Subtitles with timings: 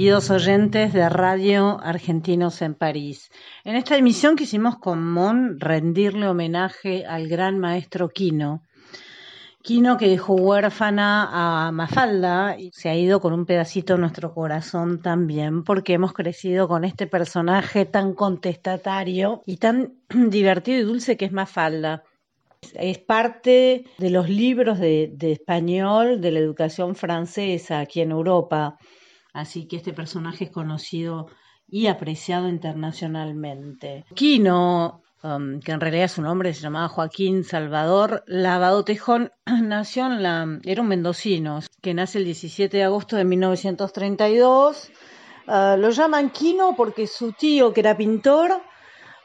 [0.00, 3.30] queridos oyentes de Radio Argentinos en París.
[3.64, 8.62] En esta emisión quisimos con Mon rendirle homenaje al gran maestro Quino.
[9.62, 14.32] Quino que dejó huérfana a Mafalda y se ha ido con un pedacito en nuestro
[14.32, 21.18] corazón también, porque hemos crecido con este personaje tan contestatario y tan divertido y dulce
[21.18, 22.04] que es Mafalda.
[22.72, 28.78] Es parte de los libros de, de español de la educación francesa aquí en Europa.
[29.32, 31.28] Así que este personaje es conocido
[31.68, 34.04] y apreciado internacionalmente.
[34.14, 40.22] Quino, um, que en realidad su nombre se llamaba Joaquín Salvador Lavado Tejón, nació en
[40.22, 44.90] la, era un mendocino, que nace el 17 de agosto de 1932.
[45.46, 48.62] Uh, lo llaman Quino porque su tío, que era pintor,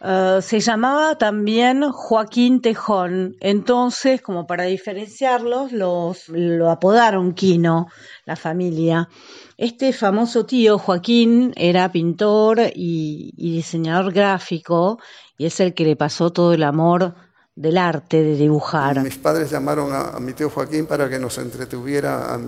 [0.02, 3.38] Uh, se llamaba también Joaquín Tejón.
[3.40, 7.88] Entonces, como para diferenciarlos, los, lo apodaron Quino,
[8.25, 9.09] la familia.
[9.58, 15.00] Este famoso tío, Joaquín, era pintor y, diseñador gráfico
[15.38, 17.16] y es el que le pasó todo el amor
[17.56, 19.02] del arte, de dibujar.
[19.02, 22.40] Mis padres llamaron a, a mi tío Joaquín para que nos entretuviera a,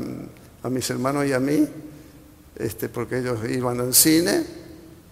[0.64, 1.66] a mis hermanos y a mí,
[2.58, 4.67] este, porque ellos iban al cine.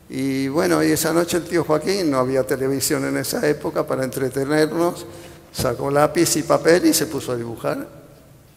[0.10, 4.04] Y bueno, y esa noche el tío Joaquín, no había televisión en esa época para
[4.04, 5.06] entretenernos,
[5.52, 7.88] sacó lápiz y papel y se puso a dibujar.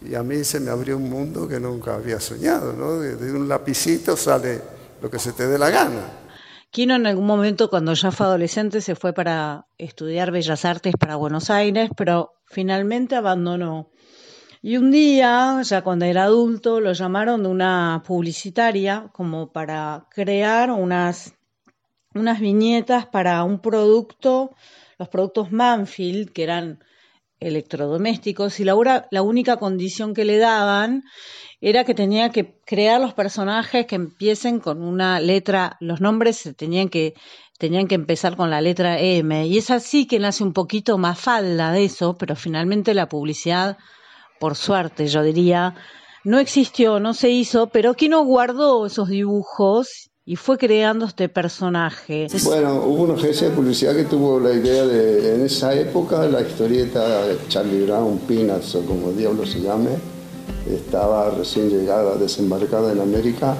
[0.07, 3.01] Y a mí se me abrió un mundo que nunca había soñado, ¿no?
[3.01, 4.61] De, un lapicito sale
[5.03, 6.03] lo que se te dé la gana.
[6.71, 11.17] Quino en algún momento, cuando ya fue adolescente, se fue para estudiar Bellas Artes para
[11.17, 13.91] Buenos Aires, pero finalmente abandonó.
[14.61, 20.71] Y un día, ya cuando era adulto, lo llamaron de una publicitaria como para crear
[20.71, 21.38] unas
[22.15, 24.55] unas viñetas para un producto,
[24.99, 26.79] los productos Manfield, que eran
[27.41, 28.75] electrodomésticos, y la,
[29.23, 31.05] única condición que le daban
[31.61, 36.89] era que tenía que crear los personajes que empiecen con una letra, los nombres tenían
[36.89, 37.15] que,
[37.59, 41.21] tenían que empezar con la letra M, y es así que nace un poquito más
[41.21, 43.79] falda de eso, pero finalmente la publicidad,
[44.41, 45.75] por suerte yo diría,
[46.25, 51.31] no existió, no se hizo, pero que no guardó esos dibujos y fue creando este
[51.31, 52.27] personaje.
[52.45, 56.43] Bueno, hubo una agencia de publicidad que tuvo la idea de, en esa época, la
[56.43, 59.89] historieta Charlie Brown, Peanuts o como diablo se llame,
[60.71, 63.57] estaba recién llegada, desembarcada en América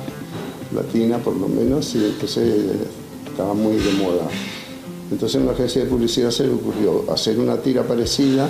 [0.75, 2.67] Latina por lo menos, y entonces
[3.27, 4.29] estaba muy de moda.
[5.11, 8.47] Entonces en la agencia de publicidad se le ocurrió hacer una tira parecida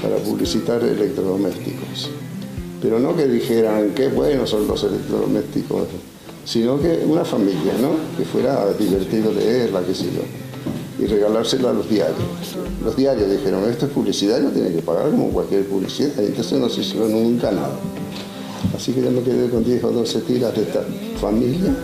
[0.00, 2.08] para publicitar electrodomésticos.
[2.80, 5.88] Pero no que dijeran qué buenos son los electrodomésticos
[6.46, 8.16] sino que una familia, ¿no?
[8.16, 10.22] Que fuera divertido leerla, qué sé yo,
[11.04, 12.56] y regalársela a los diarios.
[12.84, 16.58] Los diarios dijeron, esto es publicidad, no tiene que pagar como cualquier publicidad, y entonces
[16.58, 17.76] no se hizo nunca nada.
[18.74, 20.84] Así que yo me quedé con 10 o 12 tiras de esta
[21.20, 21.74] familia,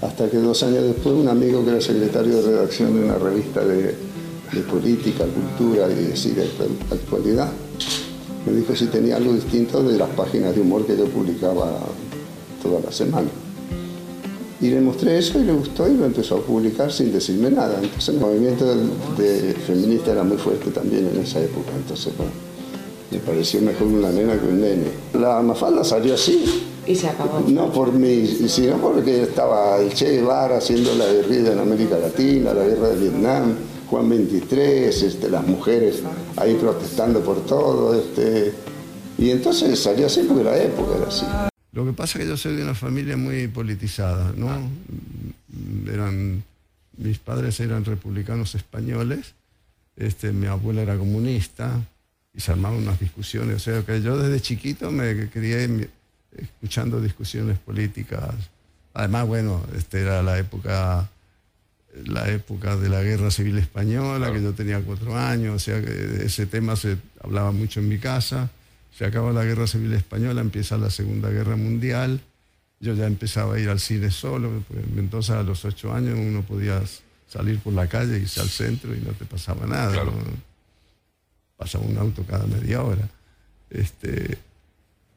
[0.00, 3.64] hasta que dos años después un amigo que era secretario de redacción de una revista
[3.64, 3.94] de,
[4.52, 6.34] de política, cultura y decir,
[6.90, 7.52] actualidad,
[8.44, 11.78] me dijo si tenía algo distinto de las páginas de humor que yo publicaba
[12.60, 13.28] toda la semana.
[14.62, 17.80] Y le mostré eso y le gustó y lo empezó a publicar sin decirme nada.
[17.82, 18.64] Entonces el movimiento
[19.18, 21.72] de, feminista era muy fuerte también en esa época.
[21.76, 22.30] Entonces, bueno,
[23.10, 24.86] me pareció mejor una nena que un nene.
[25.14, 26.44] La Mafalda salió así.
[26.86, 27.40] Y se acabó.
[27.48, 32.54] No por mí, sino porque estaba el Che Guevara haciendo la guerrilla en América Latina,
[32.54, 33.56] la guerra de Vietnam,
[33.90, 36.04] Juan 23, este, las mujeres
[36.36, 37.96] ahí protestando por todo.
[37.96, 38.52] Este,
[39.18, 41.26] y entonces salió así porque la época era así.
[41.72, 44.70] Lo que pasa es que yo soy de una familia muy politizada, ¿no?
[45.90, 46.44] Eran,
[46.98, 49.34] mis padres eran republicanos españoles,
[49.96, 51.80] este, mi abuela era comunista
[52.34, 53.56] y se armaban unas discusiones.
[53.56, 55.90] O sea que yo desde chiquito me crié
[56.36, 58.34] escuchando discusiones políticas.
[58.94, 61.08] Además, bueno, este era la época
[62.06, 66.24] la época de la Guerra Civil Española, que yo tenía cuatro años, o sea que
[66.24, 68.50] ese tema se hablaba mucho en mi casa.
[68.96, 72.20] Se acaba la Guerra Civil Española, empieza la Segunda Guerra Mundial.
[72.80, 76.42] Yo ya empezaba a ir al cine solo, pues, entonces a los ocho años uno
[76.42, 76.82] podía
[77.28, 80.04] salir por la calle, irse al centro y no te pasaba nada.
[81.56, 83.08] Pasaba un auto cada media hora.
[83.70, 84.36] Este,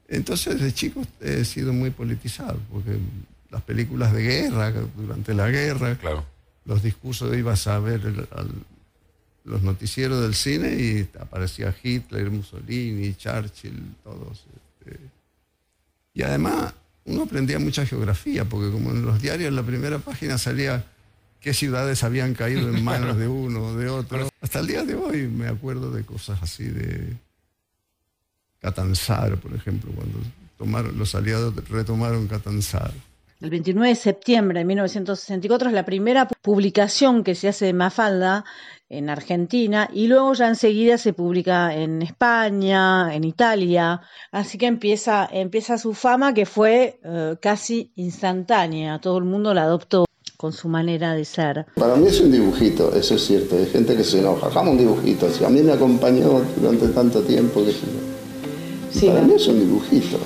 [0.08, 2.98] entonces de chico he sido muy politizado, porque
[3.50, 5.98] las películas de guerra, durante la guerra,
[6.64, 8.00] los discursos, ibas a ver
[9.46, 14.44] los noticieros del cine y aparecía Hitler, Mussolini, Churchill, todos.
[14.80, 14.98] Este.
[16.14, 20.36] y además uno aprendía mucha geografía, porque como en los diarios en la primera página
[20.36, 20.84] salía
[21.40, 24.28] qué ciudades habían caído en manos de uno o de otro.
[24.40, 27.16] Hasta el día de hoy me acuerdo de cosas así de
[28.60, 30.18] Catanzaro, por ejemplo, cuando
[30.58, 32.94] tomaron, los aliados retomaron Catanzaro.
[33.40, 38.44] El 29 de septiembre de 1964 es la primera publicación que se hace de Mafalda
[38.88, 44.00] en Argentina y luego ya enseguida se publica en España, en Italia,
[44.30, 49.64] así que empieza, empieza su fama que fue eh, casi instantánea, todo el mundo la
[49.64, 50.04] adoptó
[50.36, 51.66] con su manera de ser.
[51.76, 54.78] Para mí es un dibujito, eso es cierto, hay gente que se enoja, hagamos un
[54.78, 57.72] dibujito, a mí me acompañó durante tanto tiempo que
[59.04, 60.18] para mí es un dibujito.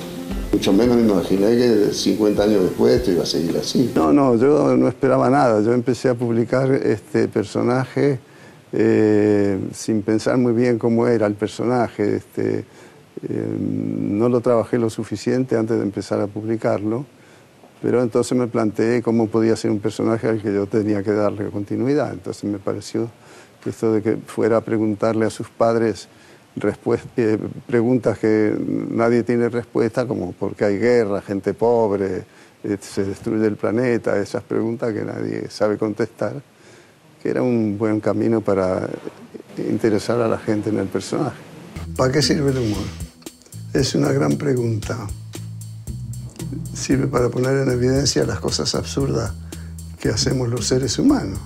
[0.53, 3.91] Mucho menos me imaginé que 50 años después esto iba a seguir así.
[3.95, 5.61] No, no, yo no esperaba nada.
[5.61, 8.19] Yo empecé a publicar este personaje
[8.73, 12.17] eh, sin pensar muy bien cómo era el personaje.
[12.17, 17.05] Este, eh, no lo trabajé lo suficiente antes de empezar a publicarlo,
[17.81, 21.49] pero entonces me planteé cómo podía ser un personaje al que yo tenía que darle
[21.49, 22.13] continuidad.
[22.13, 23.09] Entonces me pareció
[23.63, 26.07] que esto de que fuera a preguntarle a sus padres
[27.15, 28.53] eh, preguntas que
[28.89, 32.25] nadie tiene respuesta, como por qué hay guerra, gente pobre,
[32.79, 36.33] se destruye el planeta, esas preguntas que nadie sabe contestar,
[37.21, 38.89] que era un buen camino para
[39.57, 41.37] interesar a la gente en el personaje.
[41.95, 42.83] ¿Para qué sirve el humor?
[43.73, 45.07] Es una gran pregunta.
[46.73, 49.33] Sirve para poner en evidencia las cosas absurdas
[49.99, 51.39] que hacemos los seres humanos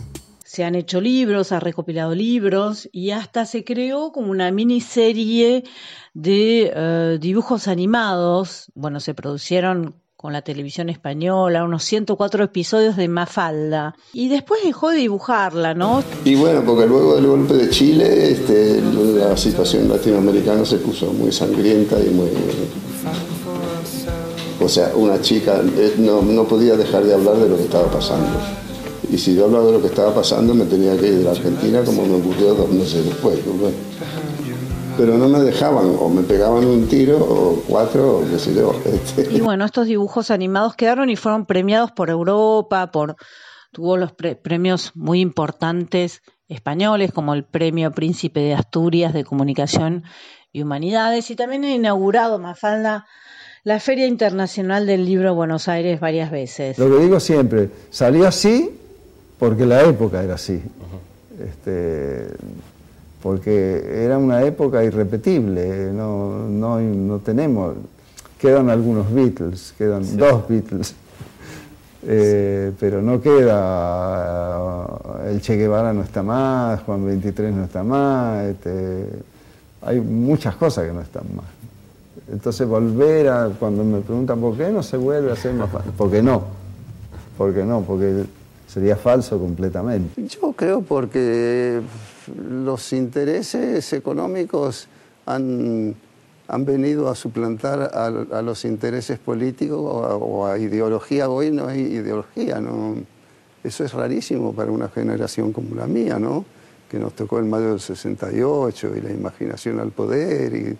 [0.56, 5.66] se han hecho libros, ha recopilado libros y hasta se creó como una miniserie
[6.13, 8.71] de eh, dibujos animados.
[8.74, 9.95] Bueno, se produjeron
[10.25, 13.95] con la televisión española, unos 104 episodios de Mafalda.
[14.12, 16.04] Y después dejó de dibujarla, ¿no?
[16.24, 18.81] Y bueno, porque luego del golpe de Chile, este,
[19.19, 22.30] la situación latinoamericana se puso muy sangrienta y muy...
[24.60, 27.86] O sea, una chica eh, no, no podía dejar de hablar de lo que estaba
[27.92, 28.39] pasando.
[29.12, 31.31] Y si yo hablaba de lo que estaba pasando, me tenía que ir de la
[31.33, 33.38] Argentina, como me ocurrió dos meses después.
[34.97, 38.74] Pero no me dejaban, o me pegaban un tiro, o cuatro, o qué sé yo.
[38.86, 39.33] Este.
[39.33, 43.15] Y bueno, estos dibujos animados quedaron y fueron premiados por Europa, por
[43.71, 50.03] tuvo los premios muy importantes españoles, como el Premio Príncipe de Asturias de Comunicación
[50.53, 53.06] y Humanidades, y también ha inaugurado Mafalda
[53.65, 56.77] la Feria Internacional del Libro Buenos Aires varias veces.
[56.77, 58.69] Lo que digo siempre, salió así
[59.39, 60.61] porque la época era así.
[61.44, 62.28] Este,
[63.26, 67.74] porque era una época irrepetible, no, no, no tenemos,
[68.38, 70.94] quedan algunos Beatles, quedan dos Beatles,
[72.04, 74.86] eh, pero no queda,
[75.28, 79.08] el Che Guevara no está más, Juan 23 no está más, este,
[79.82, 81.46] hay muchas cosas que no están más.
[82.32, 85.94] Entonces volver a, cuando me preguntan por qué no se vuelve a hacer más fácil,
[85.98, 86.44] porque no,
[87.40, 88.26] porque no, porque
[88.68, 90.28] sería falso completamente.
[90.28, 91.82] Yo creo porque
[92.28, 94.88] los intereses económicos
[95.26, 95.96] han,
[96.48, 101.30] han venido a suplantar a, los intereses políticos o a, ideología.
[101.30, 102.96] Hoy no hay ideología, ¿no?
[103.64, 106.46] Eso es rarísimo para una generación como la mía, ¿no?
[106.90, 110.78] Que nos tocó el mayo del 68 y la imaginación al poder y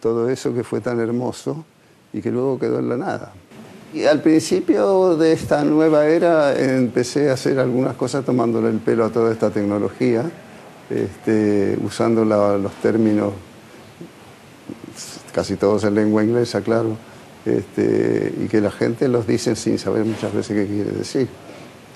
[0.00, 1.64] todo eso que fue tan hermoso
[2.12, 3.32] y que luego quedó en la nada.
[3.92, 9.04] Y al principio de esta nueva era empecé a hacer algunas cosas tomándole el pelo
[9.06, 10.30] a toda esta tecnología,
[10.90, 13.32] este, usando los términos,
[15.32, 16.96] casi todos en lengua inglesa, claro,
[17.44, 21.28] este, y que la gente los dice sin saber muchas veces qué quiere decir.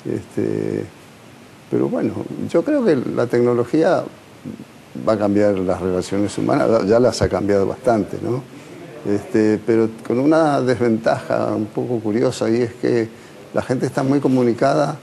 [0.04, 0.84] Este,
[1.70, 2.12] pero bueno,
[2.50, 4.04] yo creo que la tecnología
[5.08, 8.42] va a cambiar las relaciones humanas, ya las ha cambiado bastante, ¿no?
[9.06, 13.08] Este, pero con una desventaja un poco curiosa y es que
[13.52, 14.96] la gente está muy comunicada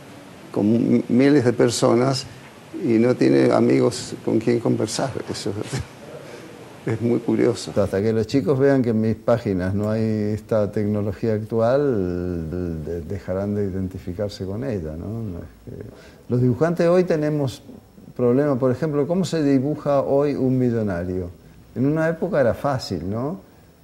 [0.53, 2.25] con miles de personas
[2.83, 5.11] y no tiene amigos con quien conversar.
[5.29, 5.51] Eso,
[6.85, 7.71] es muy curioso.
[7.75, 10.01] Hasta que los chicos vean que en mis páginas no hay
[10.33, 12.49] esta tecnología actual,
[13.07, 14.95] dejarán de identificarse con ella.
[16.27, 17.61] Los dibujantes hoy tenemos
[18.15, 21.29] problemas, por ejemplo, ¿cómo se dibuja hoy un millonario?
[21.75, 23.41] En una época era fácil, ¿no?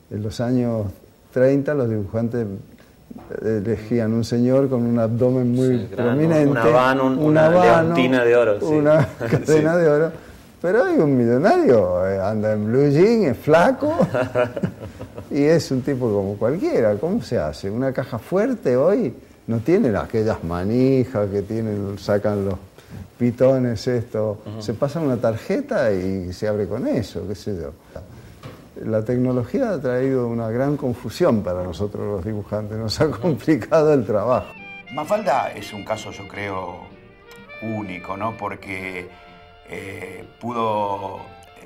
[0.09, 0.87] En los años
[1.33, 2.47] 30 los dibujantes
[3.43, 9.77] elegían un señor con un abdomen muy prominente, una van, una, de oro, una cadena
[9.77, 10.25] de oro
[10.65, 13.95] pero hay un millonario, eh, anda en blue jean, es flaco
[15.29, 16.95] y es un tipo como cualquiera.
[16.95, 17.69] ¿Cómo se hace?
[17.69, 19.13] Una caja fuerte hoy
[19.45, 22.55] no tiene aquellas manijas que tienen, sacan los
[23.19, 24.39] pitones, esto.
[24.57, 27.71] Se pasa una tarjeta y se abre con eso, qué sé yo.
[28.83, 34.05] La tecnología ha traído una gran confusión para nosotros los dibujantes, nos ha complicado el
[34.05, 34.53] trabajo.
[34.93, 36.81] Mafalda es un caso, yo creo,
[37.61, 38.35] único, ¿no?
[38.37, 39.09] Porque
[39.69, 41.19] eh, pudo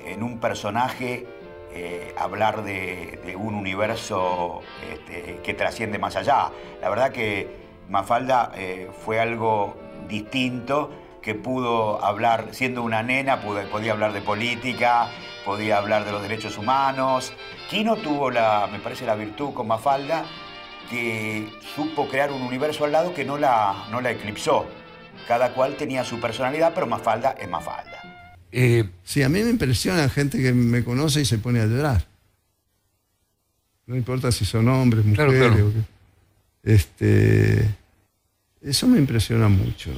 [0.04, 1.26] en un personaje
[1.72, 4.60] eh, hablar de, un universo
[4.92, 6.50] este, que trasciende más allá.
[6.80, 7.48] La verdad que
[7.88, 9.76] Mafalda eh, fue algo
[10.08, 10.90] distinto
[11.22, 15.08] que pudo hablar, siendo una nena, podía hablar de política,
[15.44, 17.32] podía hablar de los derechos humanos.
[17.68, 20.24] Kino tuvo, la, me parece, la virtud con Mafalda
[20.90, 24.66] que supo crear un universo al lado que no la, no la eclipsó.
[25.28, 28.00] Cada cual tenía su personalidad, pero Mafalda es Mafalda.
[28.50, 32.04] Eh, sí, a mí me impresiona gente que me conoce y se pone a llorar.
[33.86, 35.64] No importa si son hombres, mujeres.
[36.62, 37.68] Este,
[38.60, 39.90] eso me impresiona mucho.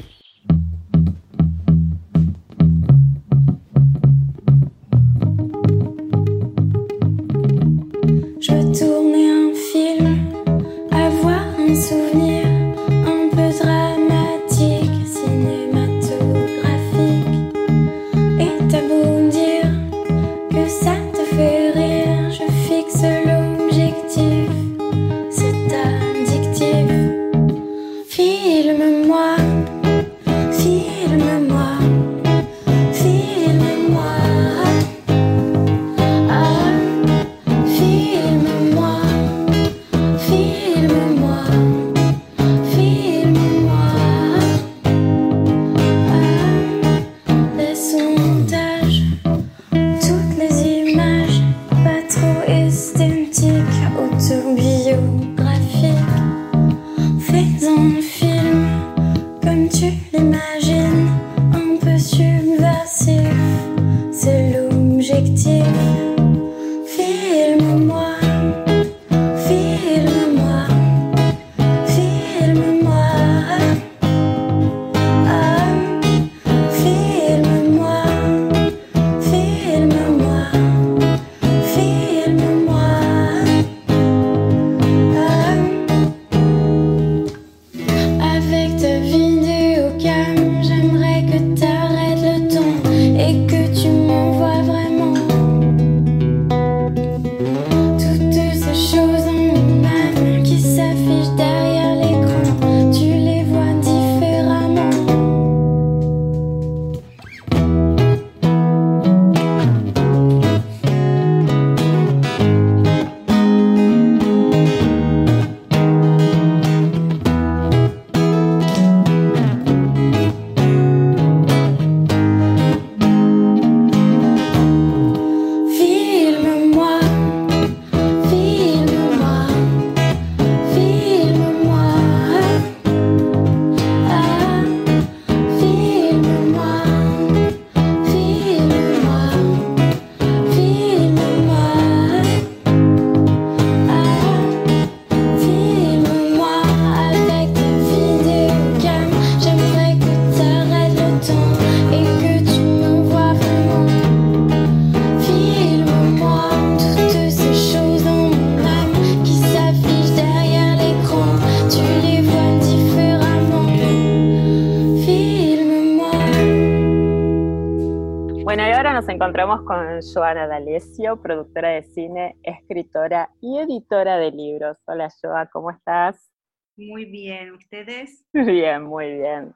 [169.23, 174.76] Encontramos con Joana D'Alessio, productora de cine, escritora y editora de libros.
[174.85, 176.29] Hola Joa, ¿cómo estás?
[176.76, 178.25] Muy bien, ¿ustedes?
[178.33, 179.55] Bien, muy bien.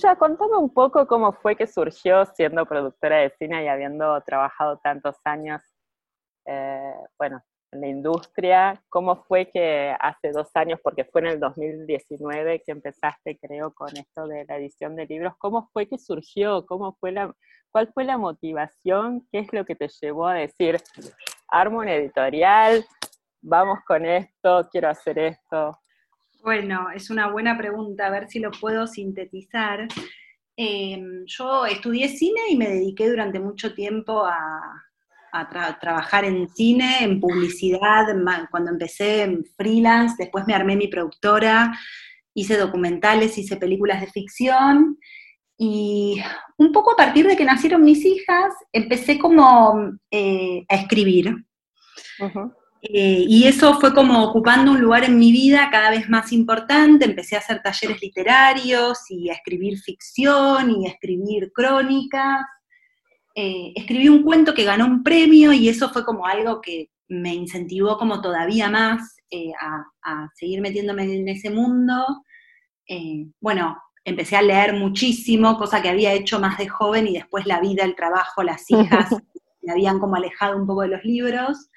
[0.00, 4.78] Ya contame un poco cómo fue que surgió siendo productora de cine y habiendo trabajado
[4.78, 5.60] tantos años,
[6.46, 7.42] eh, bueno,
[7.72, 8.84] la industria.
[8.88, 13.96] ¿Cómo fue que hace dos años, porque fue en el 2019 que empezaste, creo, con
[13.96, 16.66] esto de la edición de libros, cómo fue que surgió?
[16.66, 17.34] ¿Cómo fue la,
[17.72, 19.26] ¿Cuál fue la motivación?
[19.32, 20.76] ¿Qué es lo que te llevó a decir,
[21.48, 22.84] armo un editorial,
[23.40, 25.78] vamos con esto, quiero hacer esto?
[26.42, 29.88] Bueno, es una buena pregunta, a ver si lo puedo sintetizar.
[30.54, 34.78] Em, yo estudié cine y me dediqué durante mucho tiempo a,
[35.80, 38.04] trabajar en cine, en publicidad,
[38.50, 41.72] cuando empecé en freelance, después me armé mi productora,
[42.34, 44.98] hice documentales, hice películas de ficción
[45.58, 46.20] y
[46.56, 51.34] un poco a partir de que nacieron mis hijas, empecé como eh, a escribir.
[52.84, 57.04] Eh, y eso fue como ocupando un lugar en mi vida cada vez más importante.
[57.04, 62.42] Empecé a hacer talleres literarios y a escribir ficción y a escribir crónicas.
[63.34, 67.34] Eh, escribí un cuento que ganó un premio y eso fue como algo que me
[67.34, 72.24] incentivó como todavía más eh, a, seguir metiéndome en ese mundo.
[73.40, 77.60] bueno, empecé a leer muchísimo, cosa que había hecho más de joven y después la
[77.60, 79.10] vida, el trabajo, las hijas
[79.62, 81.68] me habían como alejado un poco de los libros.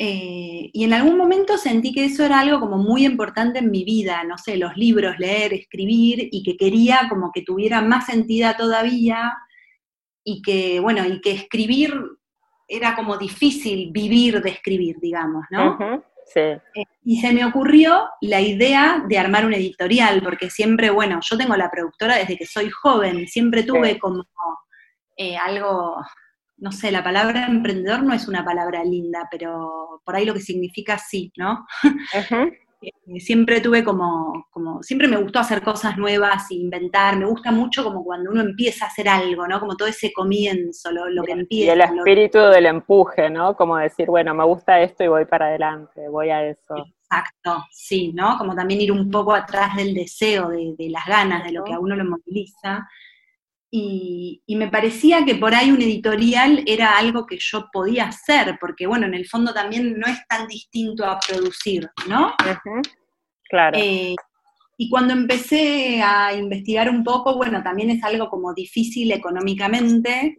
[0.00, 3.84] Eh, y en algún momento sentí que eso era algo como muy importante en mi
[3.84, 8.56] vida, no sé, los libros, leer, escribir, y que quería como que tuviera más entidad
[8.56, 9.34] todavía,
[10.22, 11.92] y que, bueno, y que escribir
[12.68, 15.76] era como difícil vivir de escribir, digamos, ¿no?
[16.32, 16.40] Sí.
[16.40, 21.36] Eh, y se me ocurrió la idea de armar un editorial, porque siempre, bueno, yo
[21.36, 24.24] tengo la productora desde que soy joven, siempre tuve como
[25.16, 25.96] eh, algo
[26.58, 30.40] no sé, la palabra emprendedor no es una palabra linda, pero por ahí lo que
[30.40, 31.66] significa sí, ¿no?
[32.14, 32.58] Eh,
[33.18, 38.04] siempre tuve como, como, siempre me gustó hacer cosas nuevas, inventar, me gusta mucho como
[38.04, 39.58] cuando uno empieza a hacer algo, ¿no?
[39.60, 41.66] Como todo ese comienzo, lo, que empieza.
[41.66, 43.56] Y el espíritu del empuje, ¿no?
[43.56, 46.76] Como decir, bueno, me gusta esto y voy para adelante, voy a eso.
[46.76, 48.36] Exacto, sí, ¿no?
[48.38, 51.72] Como también ir un poco atrás del deseo, de, de las ganas, de lo que
[51.72, 52.86] a uno lo moviliza.
[53.70, 58.86] Y, me parecía que por ahí un editorial era algo que yo podía hacer, porque
[58.86, 62.34] bueno, en el fondo también no es tan distinto a producir, ¿no?
[63.48, 63.78] Claro.
[63.78, 64.14] Eh,
[64.80, 70.36] y cuando empecé a investigar un poco, bueno, también es algo como difícil económicamente.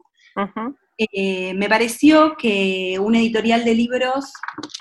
[0.98, 4.34] Eh, me pareció que un editorial de libros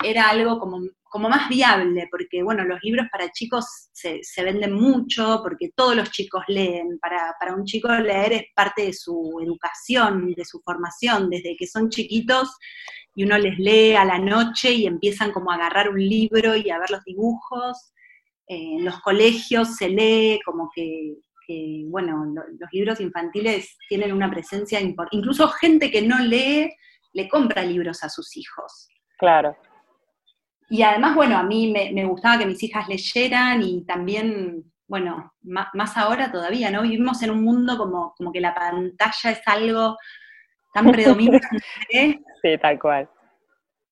[0.03, 0.79] era algo como
[1.09, 6.11] como más viable, porque bueno, los libros para chicos se, venden mucho, porque todos los
[6.11, 11.55] chicos leen, para, un chico leer es parte de su educación, de su formación, desde
[11.57, 12.55] que son chiquitos
[13.15, 16.69] y uno les lee a la noche y empiezan como a agarrar un libro y
[16.69, 17.91] a ver los dibujos,
[18.47, 21.15] eh, en los colegios se lee como que,
[21.87, 26.71] bueno, los libros infantiles tienen una presencia importante, incluso gente que no lee
[27.13, 28.89] le compra libros a sus hijos.
[29.17, 29.57] Claro.
[30.69, 35.97] Y además, bueno, a mí me, gustaba que mis hijas leyeran y también, bueno, más,
[35.97, 36.83] ahora todavía, ¿no?
[36.83, 39.97] Vivimos en un mundo como, como que la pantalla es algo
[40.73, 41.59] tan predominante.
[41.89, 43.09] sí, tal cual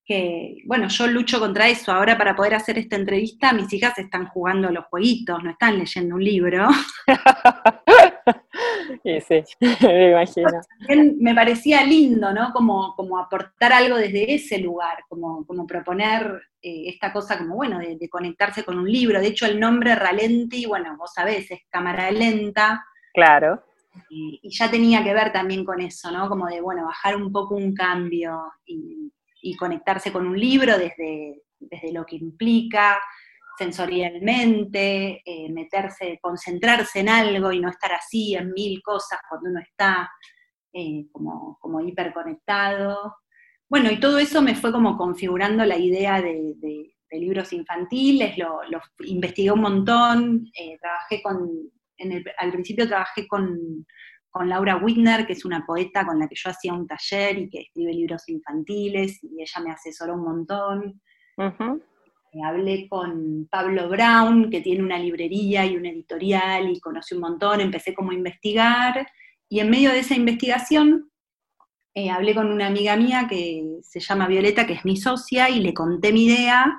[0.08, 1.92] que, bueno, yo lucho contra eso.
[1.92, 6.14] Ahora para poder hacer esta entrevista, mis hijas están jugando los jueguitos, no están leyendo
[6.14, 6.66] un libro.
[9.04, 9.42] y sí,
[9.82, 10.60] me imagino.
[11.20, 12.52] me parecía lindo, ¿no?
[12.52, 17.78] Como, como aportar algo desde ese lugar, como, como proponer eh, esta cosa como, bueno,
[17.78, 19.20] de, conectarse con un libro.
[19.20, 22.84] De hecho, el nombre Ralenti, bueno, vos sabés, es cámara lenta.
[23.12, 23.62] Claro.
[24.10, 26.28] Y, y ya tenía que ver también con eso, ¿no?
[26.28, 31.42] Como de, bueno, bajar un poco un cambio y y conectarse con un libro desde,
[31.58, 32.98] desde lo que implica
[33.58, 39.60] sensorialmente, eh, meterse, concentrarse en algo y no estar así en mil cosas cuando uno
[39.60, 40.08] está
[40.72, 43.16] eh, como, como hiperconectado.
[43.68, 46.54] Bueno, y todo eso me fue como configurando la idea de,
[47.10, 48.60] libros infantiles, lo,
[49.00, 51.50] investigué un montón, eh, trabajé con,
[52.38, 53.86] al principio trabajé con,
[54.30, 57.50] con Laura Whitner, que es una poeta con la que yo hacía un taller y
[57.50, 61.02] que escribe libros infantiles, y ella me asesoró un montón.
[61.38, 61.52] Eh,
[62.44, 67.60] hablé con Pablo Brown, que tiene una librería y un editorial, y conocí un montón,
[67.60, 69.06] empecé como a investigar,
[69.48, 71.10] y en medio de esa investigación
[71.94, 75.60] eh, hablé con una amiga mía que se llama Violeta, que es mi socia, y
[75.60, 76.78] le conté mi idea,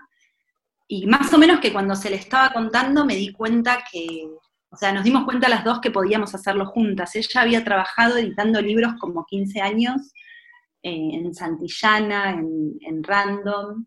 [0.88, 4.28] y más o menos que cuando se le estaba contando me di cuenta que
[4.72, 7.16] o sea, nos dimos cuenta las dos que podíamos hacerlo juntas.
[7.16, 10.14] Ella había trabajado editando libros como 15 años
[10.84, 13.86] eh, en Santillana, en, Random.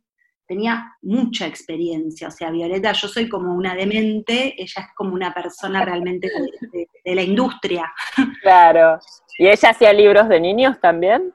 [0.52, 2.28] Tenía mucha experiencia.
[2.28, 6.30] O sea, Violeta, yo soy como una demente, ella es como una persona realmente
[6.70, 7.90] de, la industria.
[8.42, 8.98] Claro.
[9.38, 11.32] ¿Y ella hacía libros de niños también?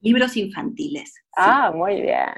[0.00, 1.12] Libros infantiles.
[1.36, 2.28] Ah, muy bien.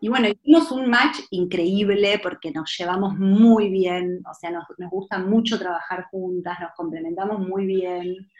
[0.00, 5.18] Y bueno, hicimos un match increíble porque nos llevamos muy bien, o sea, nos, gusta
[5.18, 8.30] mucho trabajar juntas, nos complementamos muy bien.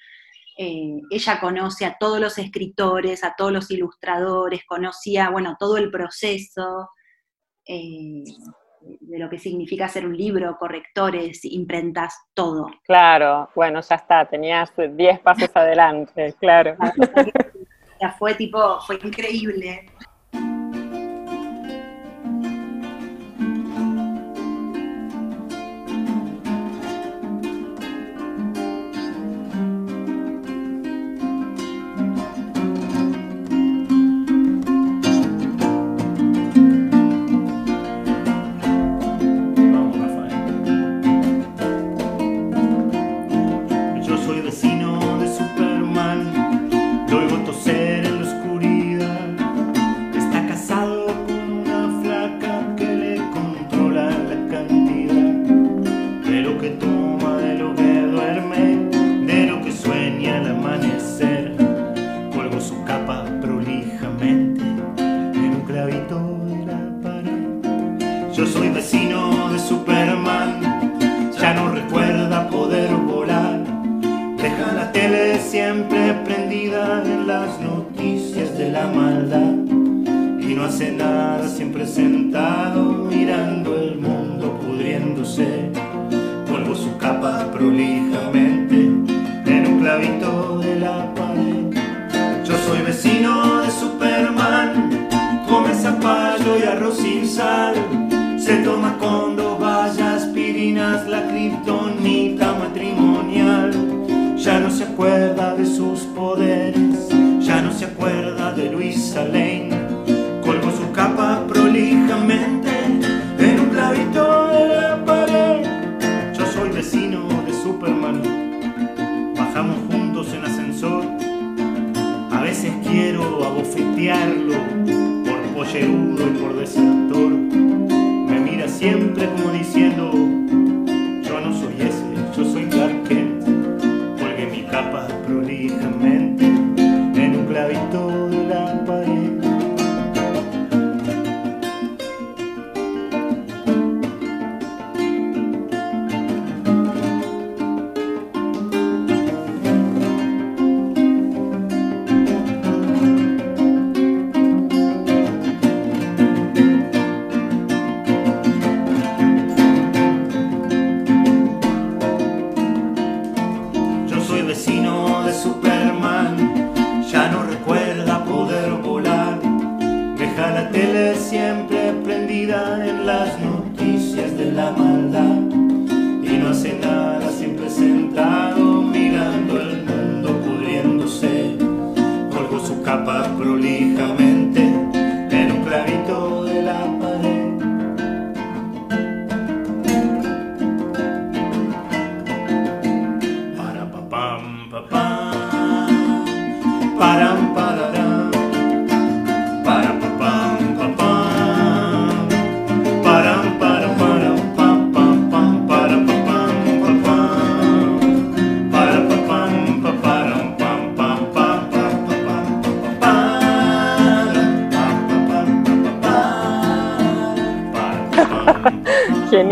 [0.60, 5.88] Eh, ella conoce a todos los escritores, a todos los ilustradores, conocía, bueno, todo el
[5.88, 6.90] proceso
[7.64, 8.24] eh,
[8.80, 12.66] de lo que significa hacer un libro, correctores, imprentas, todo.
[12.82, 16.76] Claro, bueno, ya está, tenías 10 pasos adelante, claro.
[18.00, 19.90] Ya fue tipo, fue increíble.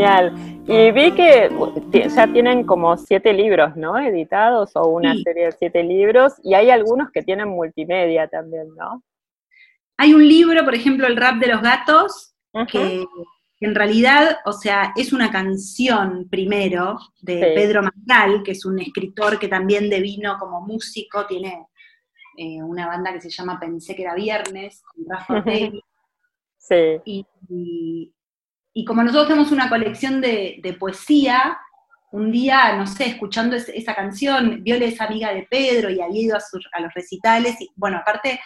[0.06, 0.62] Genial.
[0.68, 1.50] Y vi que
[2.14, 3.98] ya tienen como siete libros, ¿no?
[3.98, 9.02] Editados o una serie de siete libros y hay algunos que tienen multimedia también, ¿no?
[9.96, 12.34] Hay un libro, por ejemplo, El rap de los gatos,
[12.70, 13.04] que
[13.60, 19.38] en realidad, o sea, es una canción primero de Pedro Magal, que es un escritor
[19.38, 21.66] que también devino como músico, tiene
[22.36, 25.44] eh, una banda que se llama Pensé que era viernes, con Rafa
[26.58, 27.00] Sí.
[27.04, 28.12] y, y
[28.84, 31.56] como nosotros tenemos una colección de, poesía,
[32.12, 36.36] un día, no sé, escuchando esa canción, Viole es amiga de Pedro y había ido
[36.36, 38.38] a, los recitales, y bueno, aparte,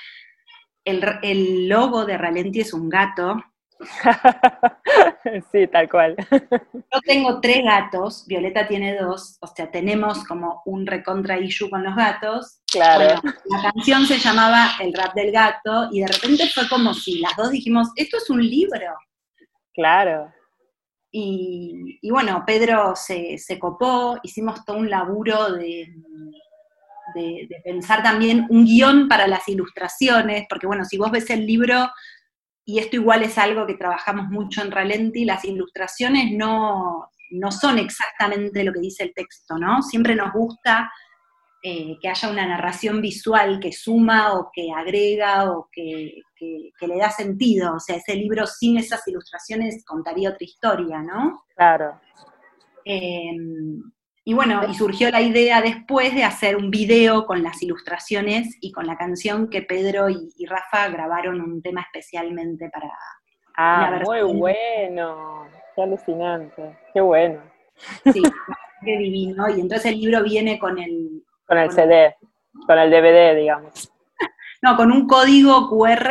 [0.85, 3.43] el, logo de Ralenti es un gato.
[5.51, 6.15] sí, tal cual.
[6.31, 11.83] Yo tengo tres gatos, Violeta tiene dos, o sea, tenemos como un recontra issue con
[11.83, 12.61] los gatos.
[12.71, 13.21] Claro.
[13.47, 17.35] la canción se llamaba El rap del gato y de repente fue como si las
[17.37, 18.97] dos dijimos, esto es un libro.
[19.75, 20.33] Claro.
[21.13, 25.93] Y, bueno, Pedro se, copó, hicimos todo un laburo de,
[27.65, 31.91] pensar también un guion para las ilustraciones, porque bueno, si vos ves el libro,
[32.65, 37.79] y esto igual es algo que trabajamos mucho en Ralenti, las ilustraciones no, no son
[37.79, 39.83] exactamente lo que dice el texto, ¿no?
[39.83, 40.93] Siempre nos gusta
[41.63, 47.11] eh, que haya una narración visual que suma o que agrega o que, le da
[47.11, 47.75] sentido.
[47.75, 51.45] O sea, ese libro sin esas ilustraciones contaría otra historia, ¿no?
[51.55, 52.01] Claro.
[52.85, 53.83] Em,
[54.25, 58.71] y bueno, y surgió la idea después de hacer un video con las ilustraciones y
[58.71, 62.91] con la canción que Pedro y, Rafa grabaron un tema especialmente para...
[63.57, 67.43] Ah, muy bueno, qué alucinante, qué bueno.
[68.13, 68.23] Sí,
[68.85, 69.49] qué divino.
[69.49, 71.23] Y entonces el libro viene con el...
[71.47, 72.15] Con el CD,
[72.67, 73.91] con el DVD, digamos.
[74.63, 76.11] No, con un código QR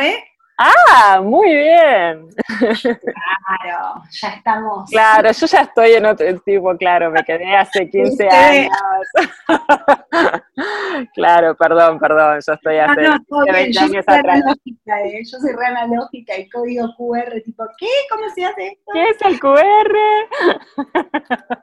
[0.62, 2.28] Ah, muy bien.
[2.58, 4.90] Claro, ya estamos.
[4.90, 8.70] Claro, yo ya estoy en otro tipo, claro, me quedé hace 15 años.
[11.14, 14.40] claro, perdón, perdón, yo estoy hace no, no, 20 yo años atrás.
[14.66, 15.22] eh.
[15.24, 17.86] Yo soy re analógica y código QR, tipo, ¿qué?
[18.10, 18.92] ¿Cómo se hace esto?
[18.92, 19.96] ¿Qué es el QR?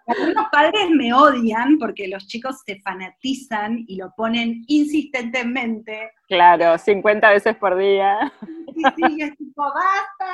[0.08, 6.12] Algunos padres me odian porque los chicos se fanatizan y lo ponen insistentemente.
[6.28, 8.32] Claro, 50 veces por día.
[8.74, 10.28] Sí, sí, es tipo, basta.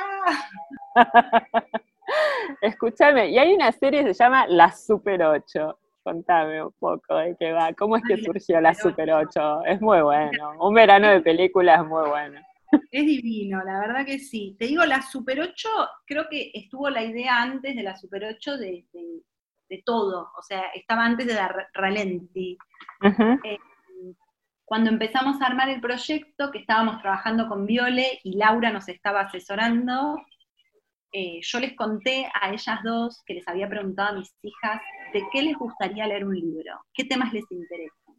[2.60, 5.78] Escúchame, y hay una serie que se llama La Super 8.
[6.04, 7.72] Contame un poco de qué va.
[7.72, 9.64] ¿Cómo es que surgió La Super 8?
[9.64, 10.52] Es muy bueno.
[10.60, 12.40] Un verano de películas es muy bueno.
[12.90, 14.56] Es divino, la verdad que sí.
[14.58, 15.68] Te digo, la Super 8,
[16.06, 18.84] creo que estuvo la idea antes de la Super 8 de,
[19.84, 20.30] todo.
[20.38, 22.56] O sea, estaba antes de la Ralenti
[24.64, 29.20] cuando empezamos a armar el proyecto, que estábamos trabajando con Viole y Laura nos estaba
[29.20, 30.16] asesorando,
[31.12, 34.80] eh, yo les conté a ellas dos que les había preguntado a mis hijas
[35.14, 38.14] de qué les gustaría leer un libro, qué temas les interesan.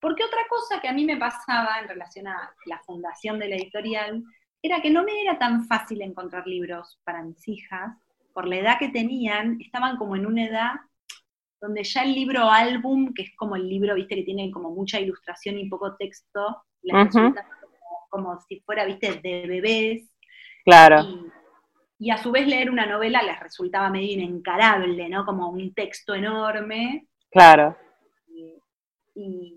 [0.00, 3.56] Porque otra cosa que a mí me pasaba en relación a la fundación de la
[3.56, 4.24] editorial
[4.62, 7.96] era que no me era tan fácil encontrar libros para mis hijas,
[8.32, 10.72] por la edad que tenían, estaban como en una edad
[11.60, 15.00] donde ya el libro álbum, que es como el libro, viste, que tiene como mucha
[15.00, 16.64] ilustración y poco texto,
[18.08, 20.08] como, si fuera, viste, de bebés.
[20.64, 21.02] Claro.
[21.02, 21.26] Y,
[22.10, 25.24] a su vez leer una novela les resultaba medio inencarable, ¿no?
[25.24, 27.06] Como un texto enorme.
[27.30, 27.76] Claro.
[29.14, 29.54] Y,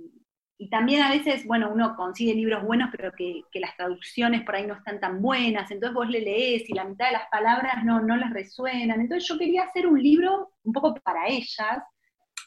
[0.70, 4.76] también a veces, bueno, uno consigue libros buenos, pero que, las traducciones por ahí no
[4.76, 8.16] están tan buenas, entonces vos le lees y la mitad de las palabras no, no
[8.16, 9.02] las resuenan.
[9.02, 11.84] Entonces yo quería hacer un libro un poco para ellas,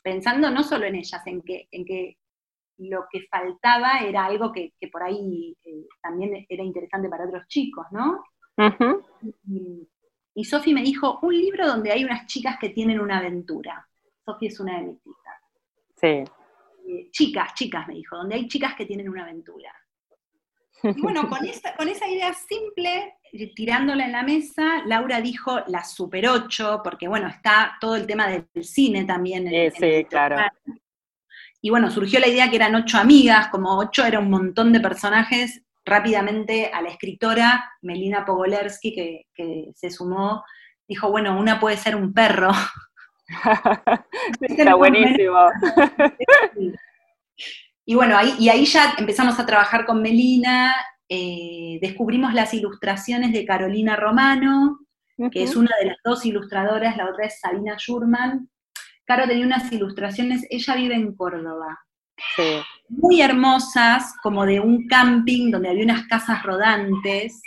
[0.03, 2.17] pensando no solo en ellas, en que, en que
[2.79, 7.87] lo que faltaba era algo que, por ahí eh, también era interesante para otros chicos,
[7.91, 8.23] ¿no?
[9.49, 9.89] Y,
[10.35, 13.89] y Sofi me dijo, un libro donde hay unas chicas que tienen una aventura.
[14.25, 15.35] Sofi es una de mis hijas.
[15.97, 16.25] Sí.
[16.87, 19.73] Eh, chicas, chicas, me dijo, donde hay chicas que tienen una aventura.
[20.83, 25.61] Y bueno, con esa, con esa idea simple, eh, tirándola en la mesa, Laura dijo
[25.69, 29.49] la Super 8, porque bueno, está todo el tema del cine también.
[29.73, 30.37] sí, claro.
[31.61, 34.81] Y bueno, surgió la idea que eran ocho amigas, como ocho era un montón de
[34.81, 35.64] personajes.
[35.85, 40.43] Rápidamente a la escritora, Melina Pogolersky, que, que se sumó,
[40.89, 42.51] dijo, bueno, una puede ser un perro.
[44.41, 45.39] Está buenísimo.
[47.87, 50.75] Y bueno, ahí, y ahí ya empezamos a trabajar con Melina,
[51.09, 54.79] eh, descubrimos las ilustraciones de Carolina Romano,
[55.31, 58.49] que es una de las dos ilustradoras, la otra es Sabina Schurman.
[59.05, 61.79] Caro tenía unas ilustraciones, ella vive en Córdoba.
[62.89, 67.41] Muy hermosas, como de un camping donde había unas casas rodantes.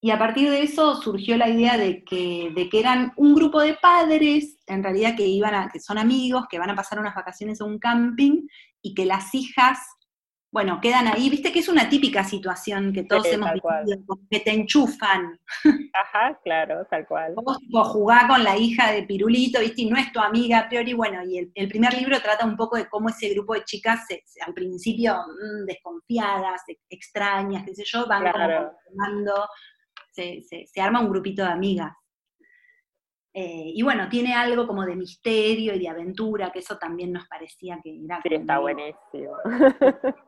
[0.00, 3.60] Y a partir de eso surgió la idea de que, de que eran un grupo
[3.60, 7.14] de padres, en realidad que iban a, que son amigos, que van a pasar unas
[7.14, 8.46] vacaciones a un camping,
[8.82, 9.78] y que las hijas,
[10.56, 13.98] bueno, quedan ahí, viste que es una típica situación que todos hemos vivido,
[14.30, 15.38] que te enchufan.
[15.92, 17.34] Ajá, claro, tal cual.
[17.44, 20.68] Vos tipo, jugás con la hija de Pirulito, viste, y no es tu amiga a
[20.70, 24.06] priori, bueno, y el, primer libro trata un poco de cómo ese grupo de chicas,
[24.46, 29.46] al principio mm, desconfiadas, extrañas, qué sé yo, van formando,
[30.10, 31.92] se, se arma un grupito de amigas.
[33.34, 37.28] Eh, y bueno, tiene algo como de misterio y de aventura, que eso también nos
[37.28, 38.22] parecía que era.
[38.22, 39.36] Sí, está buenísimo.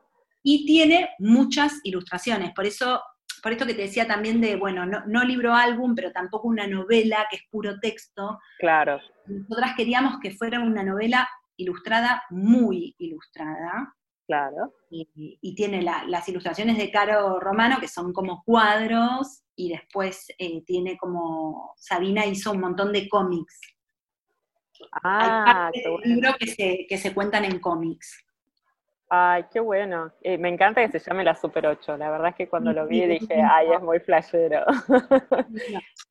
[0.51, 3.03] Y tiene muchas ilustraciones, por eso,
[3.43, 7.27] por esto que te decía también de, bueno, no, libro álbum, pero tampoco una novela
[7.29, 8.39] que es puro texto.
[8.59, 8.99] Claro.
[9.27, 13.95] Nosotras queríamos que fuera una novela ilustrada, muy ilustrada.
[14.27, 14.73] Claro.
[14.89, 20.97] Y, tiene las ilustraciones de Caro Romano, que son como cuadros, y después eh, tiene
[20.97, 23.61] como, Sabina hizo un montón de cómics.
[25.05, 28.25] Ah, Hay libros que se, que se cuentan en cómics.
[29.11, 30.13] Ay, qué bueno.
[30.21, 31.97] Eh, me encanta que se llame la Super 8.
[31.97, 34.67] La verdad es que cuando lo vi dije, ay, es muy flashero.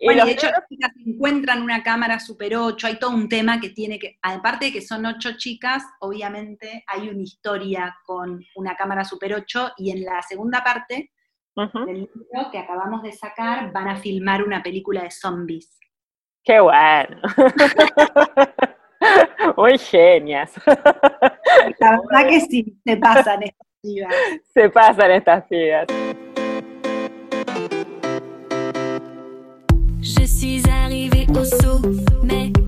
[0.04, 3.70] bueno, de hecho, las chicas encuentran una cámara Super 8, hay todo un tema que
[3.70, 9.04] tiene que, aparte de que son ocho chicas, obviamente hay una historia con una cámara
[9.04, 11.12] Super 8 y en la segunda parte
[11.56, 15.80] del libro que acabamos de sacar van a filmar una película de zombies.
[16.44, 17.22] ¡Qué bueno!
[19.56, 20.54] Muy genias.
[21.80, 24.14] La verdad que sí, se pasan estas pibas.
[24.54, 25.88] Se pasan estas pibas.
[30.02, 32.67] Je suis arrivée au sommet.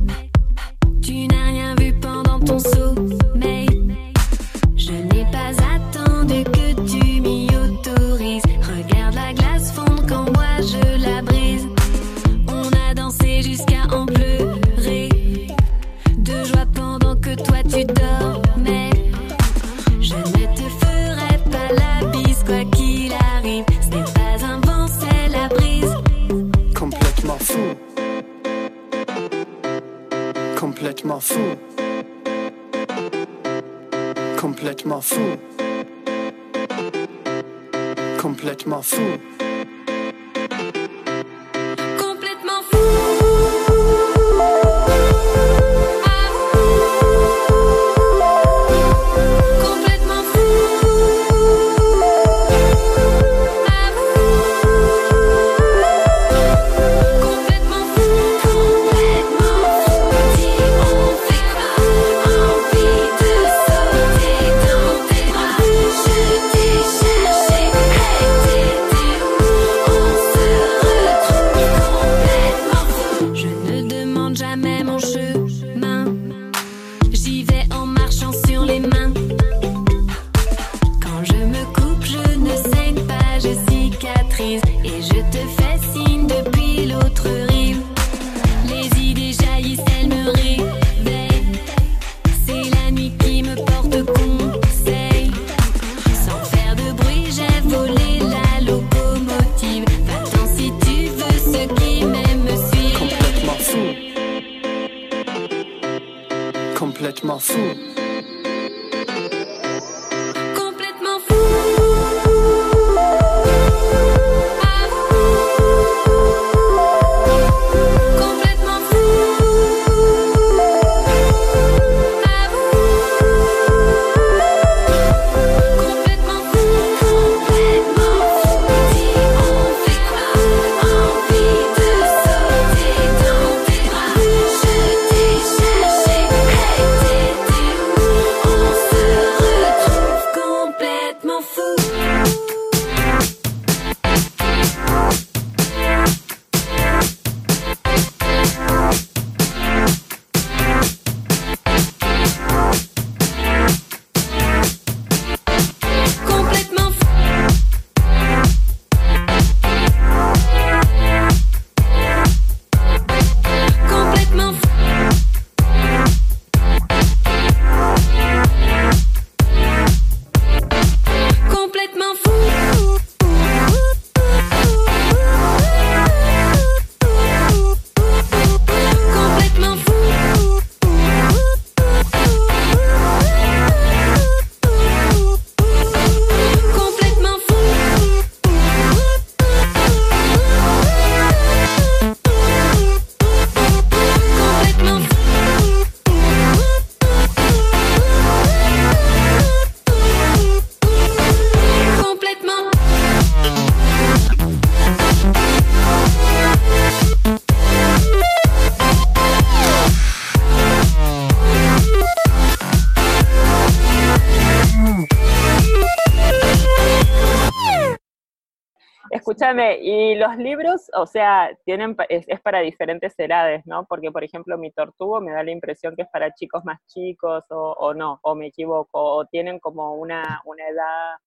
[219.50, 223.86] Escúchame, y los libros, o sea, tienen es, es para diferentes edades, ¿no?
[223.86, 227.44] Porque, por ejemplo, mi tortugo me da la impresión que es para chicos más chicos,
[227.50, 231.18] o, o no, o me equivoco, o tienen como una, una edad.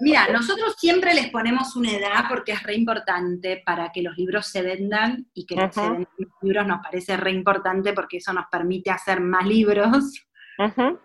[0.00, 4.46] Mira, nosotros siempre les ponemos una edad porque es re importante para que los libros
[4.46, 5.72] se vendan y que Ajá.
[5.72, 10.14] se vendan los libros nos parece re importante porque eso nos permite hacer más libros.
[10.58, 10.98] Em,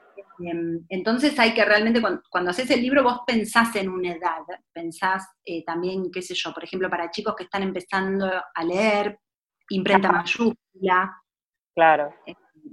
[0.89, 4.39] Entonces hay que realmente, cuando, cuando haces el libro, vos pensás en una edad,
[4.71, 9.19] pensás eh, también, qué sé yo, por ejemplo, para chicos que están empezando a leer,
[9.69, 10.17] imprenta Ajá.
[10.19, 11.13] mayúscula,
[11.75, 12.13] Claro.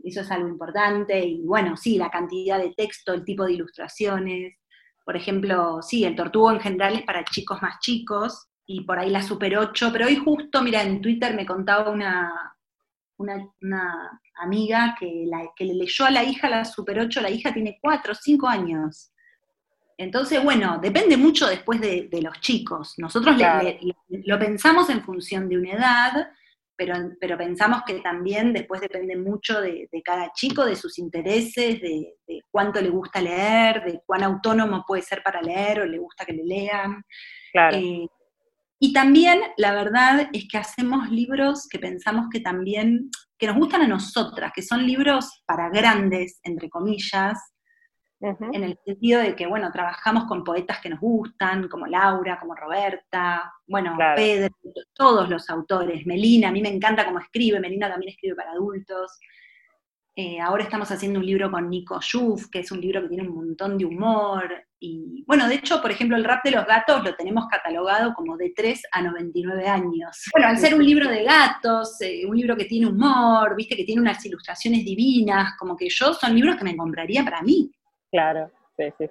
[0.05, 1.19] eso es algo importante.
[1.25, 4.57] Y bueno, sí, la cantidad de texto, el tipo de ilustraciones.
[5.05, 9.11] Por ejemplo, sí, el Tortugo en general es para chicos más chicos, y por ahí
[9.11, 12.31] la Super 8, pero hoy justo, mira, en Twitter me contaba una,
[13.21, 17.53] una, amiga que, la, que le leyó a la hija la Super 8, la hija
[17.53, 19.12] tiene 4 o 5 años.
[19.99, 22.95] Entonces, bueno, depende mucho después de, los chicos.
[22.97, 23.37] Nosotros
[24.09, 26.29] lo pensamos en función de una edad,
[26.75, 32.14] pero, pero pensamos que también después depende mucho de, cada chico, de sus intereses, de,
[32.51, 36.33] cuánto le gusta leer, de cuán autónomo puede ser para leer o le gusta que
[36.33, 37.05] le lean.
[37.53, 37.77] Claro.
[37.77, 38.09] Eh,
[38.83, 43.83] y también la verdad es que hacemos libros que pensamos que también, que nos gustan
[43.83, 47.39] a nosotras, que son libros para grandes, entre comillas,
[48.20, 52.55] en el sentido de que, bueno, trabajamos con poetas que nos gustan, como Laura, como
[52.55, 54.55] Roberta, bueno, Pedro,
[54.95, 59.18] todos los autores, Melina, a mí me encanta cómo escribe, Melina también escribe para adultos.
[60.16, 63.28] Eh, ahora estamos haciendo un libro con Nico Schuf, que es un libro que tiene
[63.28, 64.66] un montón de humor.
[64.83, 68.39] Y bueno, de hecho, por ejemplo, el rap de los gatos lo tenemos catalogado como
[68.39, 70.24] de 3 a 99 años.
[70.33, 73.85] Bueno, al ser un libro de gatos, eh, un libro que tiene humor, viste, que
[73.85, 77.70] tiene unas ilustraciones divinas, como que yo son libros que me compraría para mí.
[78.11, 78.51] Claro.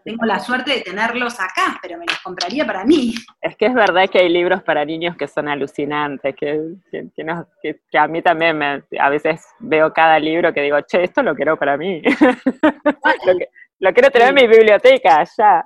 [0.03, 3.13] Tengo la suerte de tenerlos acá, pero me los compraría para mí.
[3.41, 8.07] Es que es verdad que hay libros para niños que son alucinantes, que, que, a
[8.07, 11.77] mí también me, a veces veo cada libro que digo, che, esto lo quiero para
[11.77, 12.01] mí.
[13.25, 13.33] lo,
[13.93, 15.63] quiero tener en mi biblioteca, ya.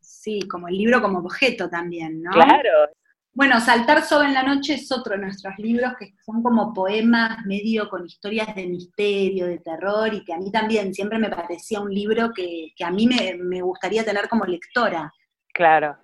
[0.00, 2.30] Sí, como el libro como objeto también, ¿no?
[2.30, 2.88] Claro,
[3.36, 7.44] bueno, Saltar sobre en la noche es otro de nuestros libros que son como poemas
[7.44, 11.80] medio con historias de misterio, de terror, y que a mí también siempre me parecía
[11.80, 15.12] un libro que, a mí me, gustaría tener como lectora.
[15.52, 15.96] Claro.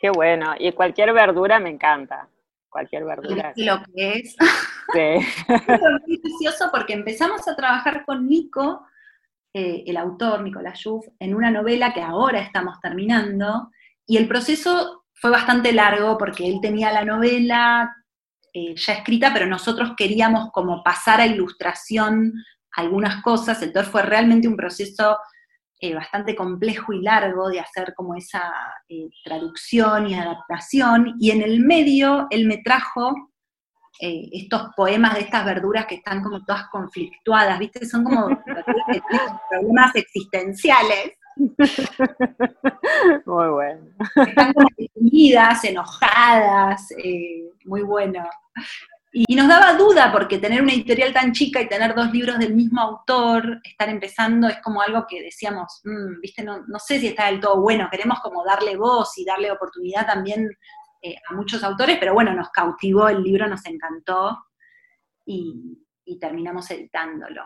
[0.00, 0.54] Qué bueno.
[0.58, 2.28] Y cualquier verdura me encanta.
[2.78, 3.52] Cualquier verdura.
[3.56, 4.36] Lo que es.
[4.92, 4.98] Sí.
[5.48, 8.86] es muy precioso porque empezamos a trabajar con Nico,
[9.52, 13.72] eh, el autor, Nicolás Schuf, en una novela que ahora estamos terminando,
[14.06, 17.96] y el proceso fue bastante largo porque él tenía la novela
[18.52, 22.32] eh, ya escrita, pero nosotros queríamos como pasar a ilustración
[22.76, 25.18] algunas cosas, entonces fue realmente un proceso
[25.80, 28.52] eh, bastante complejo y largo de hacer como esa
[28.88, 33.14] eh, traducción y adaptación, y en el medio él me trajo
[34.00, 37.84] estos poemas de estas verduras que están como todas conflictuadas, ¿viste?
[37.84, 38.28] Son como
[39.50, 41.18] problemas existenciales.
[43.26, 43.86] Muy bueno.
[44.16, 44.68] Están como
[45.64, 48.28] enojadas, eh, muy bueno.
[49.26, 52.54] Y, nos daba duda porque tener una editorial tan chica y tener dos libros del
[52.54, 57.26] mismo autor, estar empezando, es como algo que decíamos, mm, viste, no, sé si está
[57.26, 60.48] del todo bueno, queremos como darle voz y darle oportunidad también
[61.02, 64.38] eh, a muchos autores, pero bueno, nos cautivó el libro, nos encantó
[65.26, 65.76] y
[66.20, 67.42] terminamos editándolo.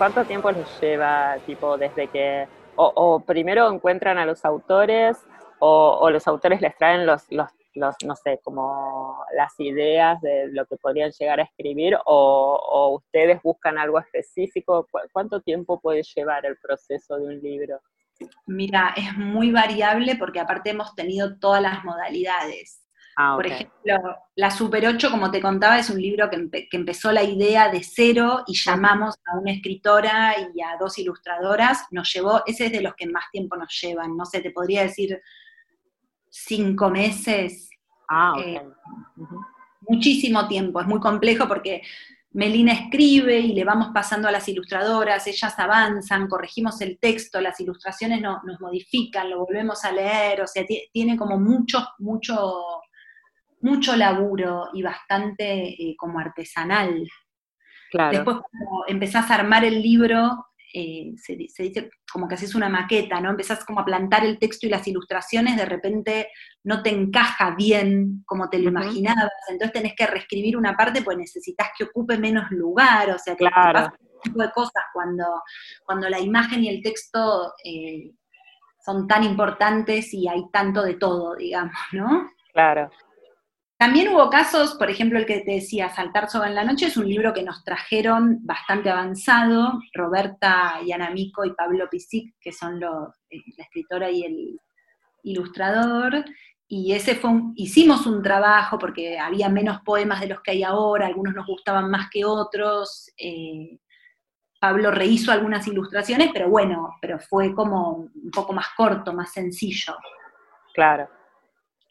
[0.00, 5.18] ¿Cuánto tiempo les lleva, tipo, desde que, o, primero encuentran a los autores,
[5.58, 10.78] o, los autores les traen los, los, no sé, como las ideas de lo que
[10.78, 14.88] podrían llegar a escribir, o, ustedes buscan algo específico?
[15.12, 17.82] ¿Cuánto tiempo puede llevar el proceso de un libro?
[18.46, 22.79] Mira, es muy variable porque aparte hemos tenido todas las modalidades.
[23.16, 27.22] Ah, Por ejemplo, La Super 8, como te contaba, es un libro que, empezó la
[27.22, 31.86] idea de cero y llamamos a una escritora y a dos ilustradoras.
[31.90, 34.82] Nos llevó, ese es de los que más tiempo nos llevan, no sé, te podría
[34.82, 35.20] decir
[36.30, 37.68] cinco meses.
[38.08, 38.62] Ah, eh,
[39.82, 41.82] muchísimo tiempo, es muy complejo porque
[42.32, 47.58] Melina escribe y le vamos pasando a las ilustradoras, ellas avanzan, corregimos el texto, las
[47.58, 52.62] ilustraciones nos modifican, lo volvemos a leer, o sea, tiene como mucho, mucho
[53.60, 57.06] mucho laburo y bastante eh, como artesanal.
[57.92, 63.20] Después cuando empezás a armar el libro, eh, se, dice como que haces una maqueta,
[63.20, 63.30] ¿no?
[63.30, 66.28] Empezás como a plantar el texto y las ilustraciones, de repente
[66.62, 71.18] no te encaja bien como te lo imaginabas, entonces tenés que reescribir una parte pues
[71.18, 73.92] necesitas que ocupe menos lugar, o sea, que claro.
[74.22, 75.24] tipo de cosas cuando,
[75.84, 78.12] cuando la imagen y el texto eh,
[78.84, 82.30] son tan importantes y hay tanto de todo, digamos, ¿no?
[82.52, 82.90] Claro.
[83.80, 86.98] También hubo casos, por ejemplo, el que te decía, Saltar sobre en la noche, es
[86.98, 93.38] un libro que nos trajeron bastante avanzado, Roberta Yanamico y Pablo Pisic, que son eh,
[93.56, 94.60] la escritora y el
[95.22, 96.26] ilustrador,
[96.68, 101.06] y ese fue hicimos un trabajo porque había menos poemas de los que hay ahora,
[101.06, 103.78] algunos nos gustaban más que otros, eh,
[104.60, 109.96] Pablo rehizo algunas ilustraciones, pero bueno, pero fue como un poco más corto, más sencillo.
[110.74, 111.08] Claro.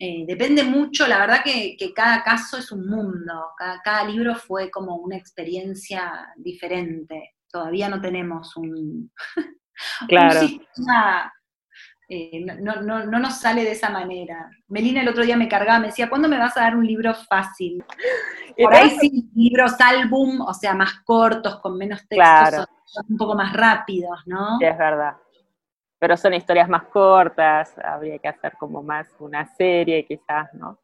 [0.02, 3.50] Eh, depende mucho, la verdad que, cada caso es un mundo,
[3.84, 7.36] cada, libro fue como una experiencia diferente.
[7.52, 9.12] Todavía no tenemos un,
[10.08, 10.40] claro.
[12.12, 14.50] Eh, no, no, no, nos sale de esa manera.
[14.70, 17.14] Melina el otro día me cargaba, me decía, ¿cuándo me vas a dar un libro
[17.14, 17.84] fácil?
[18.58, 22.66] Por ahí sí, libros álbum, o sea, más cortos, con menos textos,
[23.08, 24.58] un poco más rápidos, ¿no?
[24.60, 25.18] Sí, es verdad
[26.00, 30.80] pero son historias más cortas, habría que hacer como más una serie quizás, ¿no?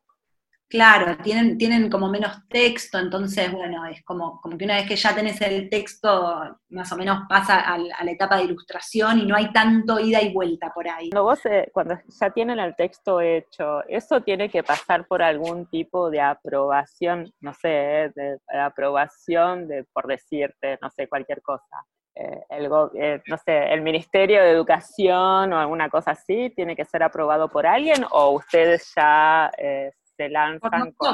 [0.67, 4.95] Claro, tienen, tienen como menos texto, entonces, bueno, es como, como que una vez que
[4.95, 9.35] ya tenés el texto, más o menos pasa a, la etapa de ilustración y no
[9.35, 11.11] hay tanto ida y vuelta por ahí.
[11.11, 15.67] Cuando vos, eh, cuando ya tienen el texto hecho, ¿eso tiene que pasar por algún
[15.67, 21.43] tipo de aprobación, no sé, eh, de, de aprobación de, por decirte, no sé, cualquier
[21.43, 21.85] cosa?
[22.15, 26.85] Eh, el, eh, no sé, el Ministerio de Educación o alguna cosa así, tiene que
[26.85, 31.13] ser aprobado por alguien o ustedes ya eh, se lanzan por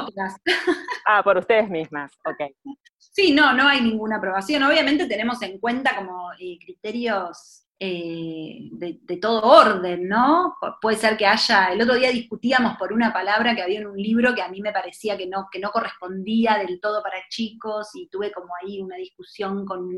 [1.04, 2.52] Ah, por ustedes mismas, ok.
[2.96, 4.62] Sí, no, no hay ninguna aprobación.
[4.62, 6.30] Obviamente tenemos en cuenta como
[6.64, 10.54] criterios eh, de, todo orden, ¿no?
[10.80, 13.96] Puede ser que haya, el otro día discutíamos por una palabra que había en un
[13.96, 17.88] libro que a mí me parecía que no, que no correspondía del todo para chicos
[17.94, 19.88] y tuve como ahí una discusión con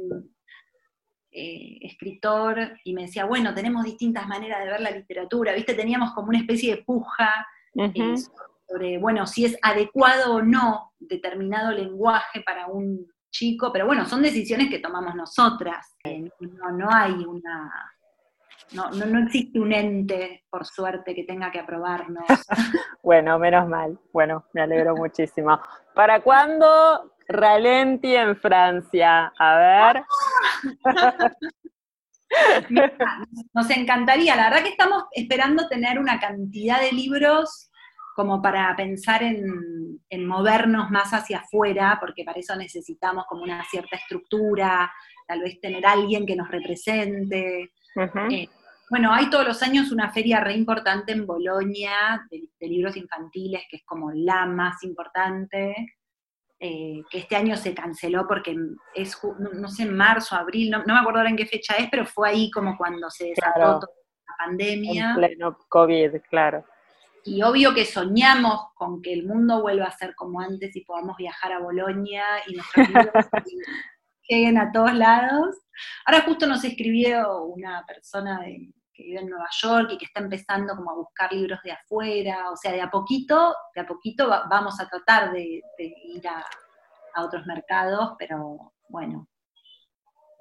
[1.36, 5.74] eh, escritor y me decía, bueno, tenemos distintas maneras de ver la literatura, ¿viste?
[5.74, 8.14] Teníamos como una especie de puja eh,
[8.68, 14.22] sobre, bueno, si es adecuado o no determinado lenguaje para un chico, pero bueno, son
[14.22, 15.96] decisiones que tomamos nosotras.
[16.38, 17.90] No, no hay una.
[18.70, 22.24] No, no, existe un ente, por suerte, que tenga que aprobarnos.
[23.02, 23.98] bueno, menos mal.
[24.12, 25.60] Bueno, me alegro muchísimo.
[25.94, 29.32] ¿Para cuándo Ralenti en Francia?
[29.38, 30.04] A ver.
[33.54, 37.70] Nos encantaría, la verdad que estamos esperando tener una cantidad de libros
[38.14, 43.96] como para pensar en, movernos más hacia afuera, porque para eso necesitamos como una cierta
[43.96, 44.92] estructura,
[45.26, 47.72] tal vez tener alguien que nos represente.
[48.30, 48.48] Eh,
[48.88, 53.78] bueno, hay todos los años una feria re importante en Bolonia de, libros infantiles, que
[53.78, 55.74] es como la más importante,
[56.66, 58.56] eh, que este año se canceló porque
[58.94, 62.06] es, no, sé, en marzo, abril, no, me acuerdo ahora en qué fecha es, pero
[62.06, 63.92] fue ahí como cuando se desató toda
[64.26, 65.10] la pandemia.
[65.10, 66.64] En pleno COVID, claro
[67.24, 71.16] y obvio que soñamos con que el mundo vuelva a ser como antes y podamos
[71.16, 73.26] viajar a Bolonia y nuestros libros
[74.28, 75.56] lleguen a todos lados.
[76.04, 78.40] Ahora justo nos escribió una persona
[78.94, 82.50] que vive en Nueva York y que está empezando como a buscar libros de afuera,
[82.50, 86.44] o sea, de a poquito, de a poquito vamos a tratar de, ir a,
[87.14, 89.28] a otros mercados, pero bueno,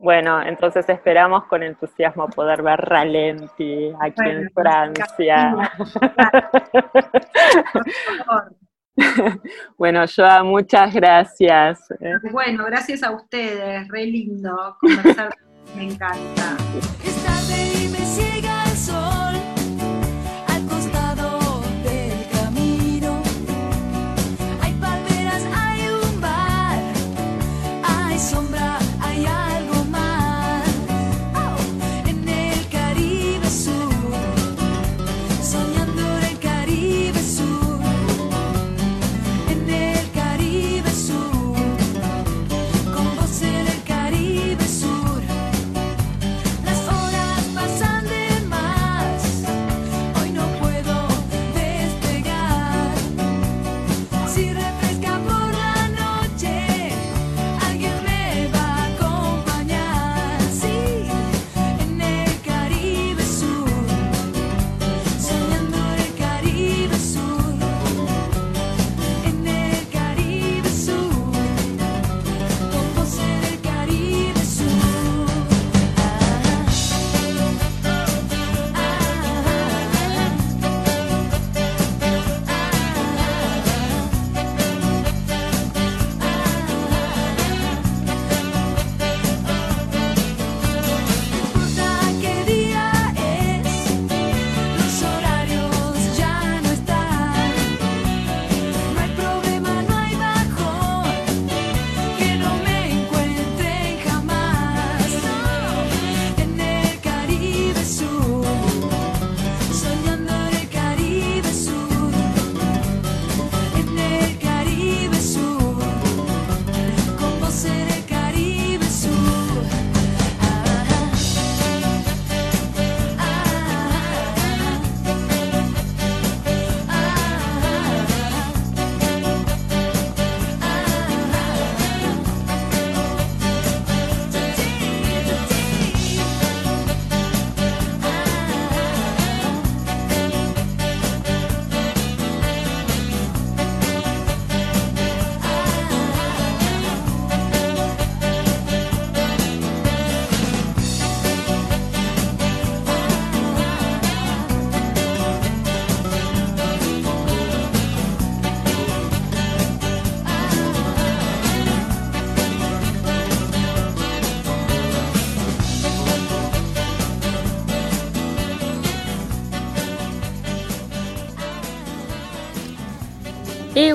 [0.03, 5.71] bueno, entonces esperamos con entusiasmo poder ver Ralenti aquí en Francia.
[9.77, 11.87] bueno, Joa, muchas gracias.
[12.33, 15.33] Bueno, gracias a ustedes, re lindo conversar,
[15.73, 16.57] me encanta.
[18.15, 18.52] Y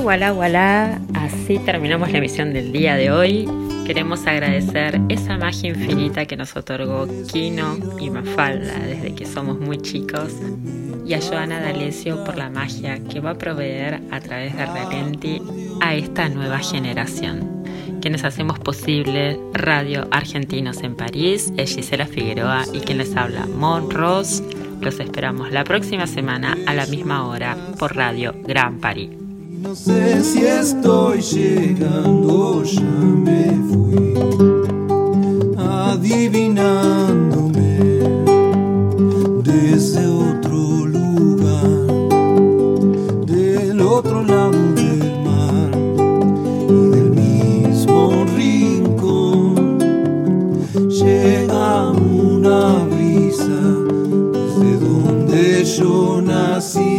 [0.08, 3.46] voilà, voilà, así terminamos la emisión del día de hoy.
[3.84, 9.76] Queremos agradecer esa magia infinita que nos otorgó Kino y Mafalda desde que somos muy
[9.76, 10.32] chicos
[11.04, 15.42] y a Joana D'Alessio por la magia que va a proveer a través de Relenti
[15.82, 17.66] a esta nueva generación.
[18.00, 23.90] Quienes hacemos posible Radio Argentinos en París es Gisela Figueroa y quien les habla, Mon
[23.90, 24.42] Ross.
[24.80, 29.27] Los esperamos la próxima semana a la misma hora por Radio Gran París.
[29.60, 34.14] No sé si estoy llegando, ya me fui
[35.56, 37.80] adivinándome
[39.42, 41.66] desde otro lugar,
[43.26, 45.72] del otro lado del mar
[46.68, 49.80] y del mismo rincón.
[50.88, 53.60] Llega una brisa
[54.32, 56.97] desde donde yo nací.